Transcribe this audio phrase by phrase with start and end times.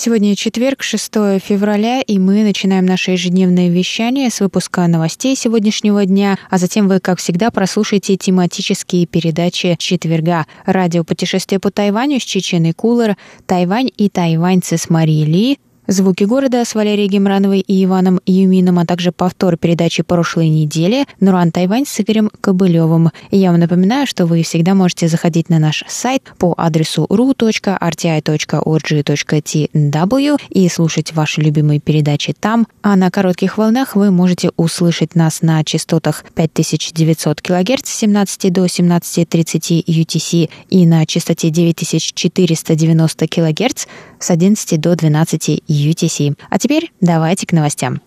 [0.00, 6.38] Сегодня четверг, 6 февраля, и мы начинаем наше ежедневное вещание с выпуска новостей сегодняшнего дня,
[6.50, 10.46] а затем вы, как всегда, прослушаете тематические передачи четверга.
[10.66, 15.58] Радио «Путешествие по Тайваню» с Чеченой Кулер, «Тайвань и тайваньцы» с Марией Ли,
[15.90, 21.50] Звуки города с Валерией Гемрановой и Иваном Юмином, а также повтор передачи прошлой недели Нуран
[21.50, 23.10] Тайвань с Игорем Кобылевым.
[23.30, 27.70] Я вам напоминаю, что вы всегда можете заходить на наш сайт по адресу ru.rti.org.tw
[30.50, 35.64] и слушать ваши любимые передачи там, а на коротких волнах вы можете услышать нас на
[35.64, 43.86] частотах 5900 кГц с 17 до 17.30 UTC и на частоте 9490 кГц
[44.20, 45.77] с 11 до 12 UTC.
[46.50, 48.00] А теперь давайте к новостям.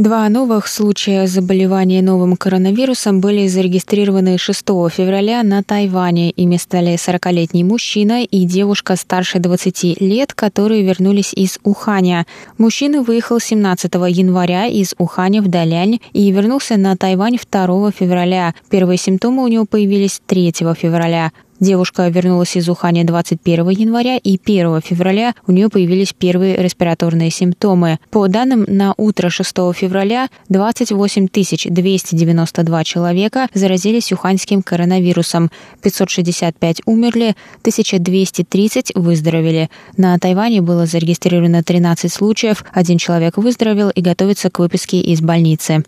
[0.00, 6.30] Два новых случая заболевания новым коронавирусом были зарегистрированы 6 февраля на Тайване.
[6.30, 12.26] Ими стали 40-летний мужчина и девушка старше 20 лет, которые вернулись из Уханя.
[12.56, 18.54] Мужчина выехал 17 января из Уханя в Далянь и вернулся на Тайвань 2 февраля.
[18.70, 21.30] Первые симптомы у него появились 3 февраля.
[21.60, 27.98] Девушка вернулась из Уханя 21 января и 1 февраля у нее появились первые респираторные симптомы.
[28.10, 35.50] По данным на утро 6 февраля 28 292 человека заразились уханьским коронавирусом,
[35.82, 39.68] 565 умерли, 1230 выздоровели.
[39.98, 45.84] На Тайване было зарегистрировано 13 случаев, один человек выздоровел и готовится к выписке из больницы.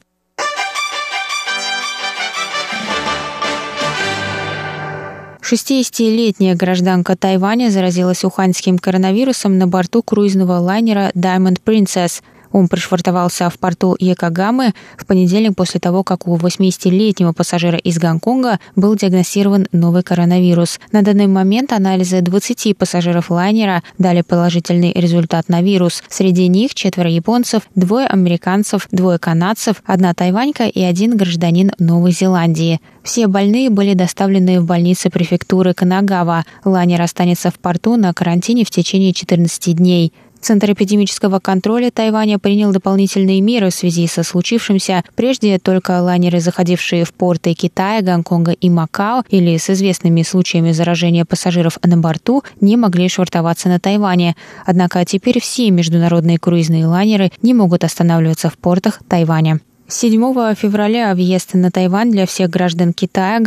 [5.53, 12.23] 60-летняя гражданка Тайваня заразилась уханьским коронавирусом на борту круизного лайнера Diamond Princess.
[12.53, 18.61] Он пришвартовался в порту Якогамы в понедельник после того, как у 80-летнего пассажира из Гонконга
[18.77, 20.79] был диагностирован новый коронавирус.
[20.93, 26.03] На данный момент анализы 20 пассажиров лайнера дали положительный результат на вирус.
[26.09, 32.81] Среди них четверо японцев, двое американцев, двое канадцев, одна тайванька и один гражданин Новой Зеландии.
[33.03, 36.45] Все больные были доставлены в больницы префектуры Канагава.
[36.65, 40.13] Лайнер останется в порту на карантине в течение 14 дней.
[40.43, 45.05] Центр эпидемического контроля Тайваня принял дополнительные меры в связи со случившимся.
[45.15, 51.25] Прежде только лайнеры, заходившие в порты Китая, Гонконга и Макао или с известными случаями заражения
[51.25, 54.35] пассажиров на борту, не могли швартоваться на Тайване.
[54.67, 59.61] Однако теперь все международные круизные лайнеры не могут останавливаться в портах Тайваня.
[59.87, 63.39] 7 февраля въезд на Тайвань для всех граждан Китая,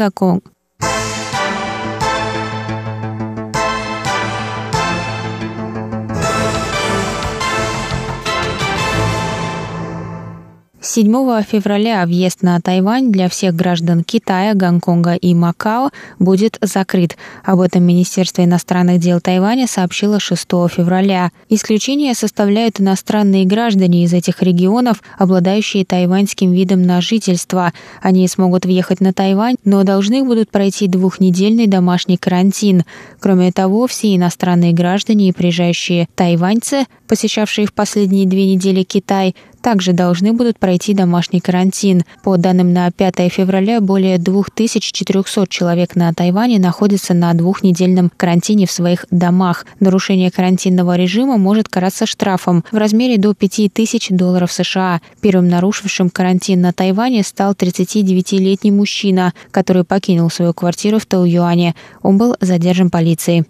[10.96, 15.90] 7 февраля въезд на Тайвань для всех граждан Китая, Гонконга и Макао
[16.20, 17.18] будет закрыт.
[17.44, 21.32] Об этом Министерство иностранных дел Тайваня сообщило 6 февраля.
[21.50, 27.74] Исключение составляют иностранные граждане из этих регионов, обладающие тайваньским видом на жительство.
[28.02, 32.84] Они смогут въехать на Тайвань, но должны будут пройти двухнедельный домашний карантин.
[33.20, 39.36] Кроме того, все иностранные граждане и приезжающие тайваньцы, посещавшие в последние две недели Китай,
[39.66, 42.04] также должны будут пройти домашний карантин.
[42.22, 48.72] По данным на 5 февраля, более 2400 человек на Тайване находятся на двухнедельном карантине в
[48.72, 49.66] своих домах.
[49.80, 55.02] Нарушение карантинного режима может караться штрафом в размере до 5000 долларов США.
[55.20, 61.74] Первым нарушившим карантин на Тайване стал 39-летний мужчина, который покинул свою квартиру в Тауюане.
[62.04, 63.46] Он был задержан полицией.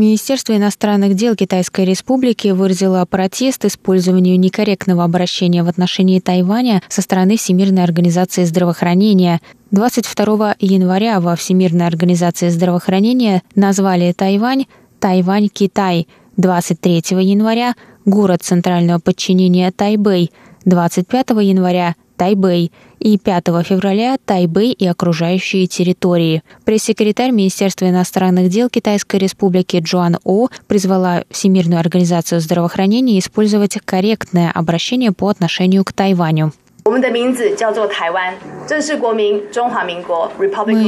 [0.00, 7.36] Министерство иностранных дел Китайской Республики выразило протест использованию некорректного обращения в отношении Тайваня со стороны
[7.36, 9.42] Всемирной организации здравоохранения.
[9.72, 14.64] 22 января во Всемирной организации здравоохранения назвали Тайвань
[15.00, 16.08] Тайвань-Китай.
[16.38, 17.74] 23 января
[18.06, 20.30] город центрального подчинения Тайбэй.
[20.64, 26.42] 25 января Тайбэй и 5 февраля Тайбэй и окружающие территории.
[26.66, 35.12] Пресс-секретарь Министерства иностранных дел Китайской Республики Джоан О призвала Всемирную организацию здравоохранения использовать корректное обращение
[35.12, 36.52] по отношению к Тайваню.
[36.89, 36.99] Мы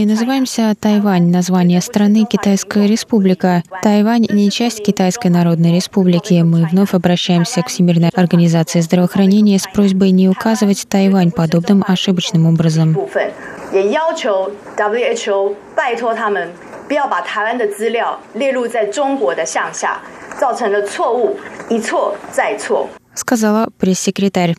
[0.06, 3.64] называемся Тайвань, название страны Китайская Республика.
[3.82, 6.44] Тайвань не часть Китайской Народной Республики.
[6.44, 12.96] Мы вновь обращаемся к Всемирной организации здравоохранения с просьбой не указывать Тайвань подобным ошибочным образом.
[13.74, 16.50] 也要求 WHO 拜托他们
[16.88, 20.00] 不要把台湾的资料列入在中国的项下，
[20.40, 21.36] 造成了错误，
[21.70, 22.88] 一错再错。
[23.16, 24.56] сказала пресс-секретарь.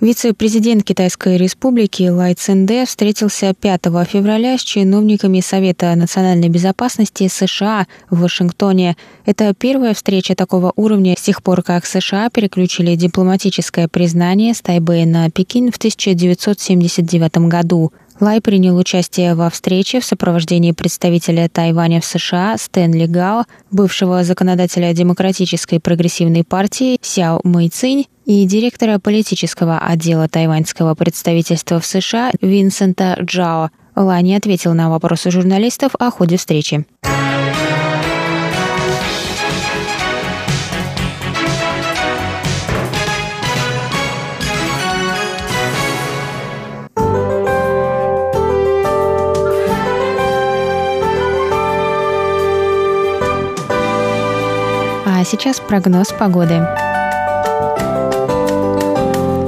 [0.00, 8.20] Вице-президент Китайской республики Лай Цинде встретился 5 февраля с чиновниками Совета национальной безопасности США в
[8.20, 8.96] Вашингтоне.
[9.26, 15.04] Это первая встреча такого уровня с тех пор, как США переключили дипломатическое признание с Тайбэя
[15.04, 17.92] на Пекин в 1979 году.
[18.20, 24.92] Лай принял участие во встрече в сопровождении представителя Тайваня в США Стэнли Гао, бывшего законодателя
[24.92, 33.70] Демократической прогрессивной партии Сяо Мэйцинь и директора политического отдела тайваньского представительства в США Винсента Джао.
[33.94, 36.86] Лай не ответил на вопросы журналистов о ходе встречи.
[55.28, 56.66] Сейчас прогноз погоды.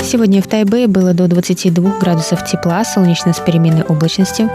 [0.05, 4.49] Сегодня в Тайбэе было до 22 градусов тепла, солнечно с переменной облачностью.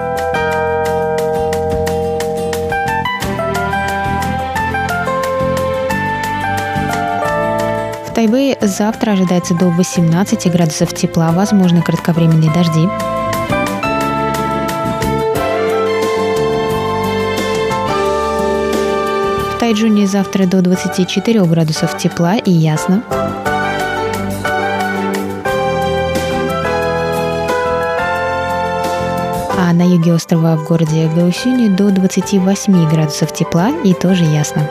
[8.04, 12.88] В Тайбэе завтра ожидается до 18 градусов тепла, возможно кратковременные дожди.
[19.66, 23.04] Тайджуне завтра до 24 градусов тепла и ясно.
[29.58, 34.70] а на юге острова в городе Гаусюни до 28 градусов тепла и тоже ясно.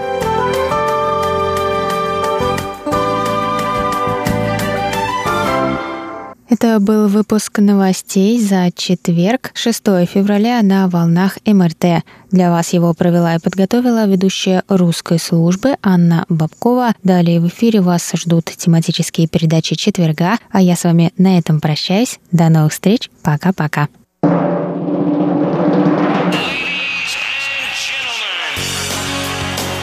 [6.56, 12.04] Это был выпуск новостей за четверг, 6 февраля на волнах МРТ.
[12.30, 16.92] Для вас его провела и подготовила ведущая русской службы Анна Бабкова.
[17.02, 22.20] Далее в эфире вас ждут тематические передачи четверга, а я с вами на этом прощаюсь.
[22.30, 23.10] До новых встреч.
[23.24, 23.88] Пока-пока.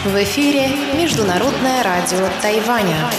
[0.05, 3.09] В эфире Международное радио Тайваня.